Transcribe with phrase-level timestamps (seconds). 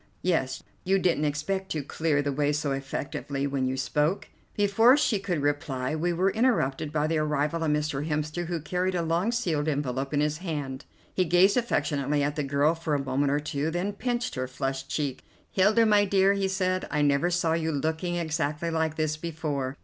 [0.23, 5.19] "Yes, you didn't expect to clear the way so effectively when you spoke?" Before she
[5.19, 8.07] could reply we were interrupted by the arrival of Mr.
[8.09, 10.85] Hemster, who carried a long sealed envelope in his hand.
[11.13, 14.89] He gazed affectionately at the girl for a moment or two, then pinched her flushed
[14.89, 15.23] cheek.
[15.51, 19.75] "Hilda, my dear," he said, "I never saw you looking exactly like this before.